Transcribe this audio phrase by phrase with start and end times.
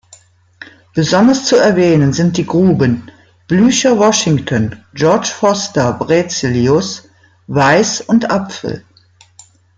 [0.95, 3.11] Besonders zu erwähnen sind die Gruben
[3.47, 7.07] "Blücher, Washington, Georg Forster, Berzelius,
[7.45, 8.83] Weiß und Apfel".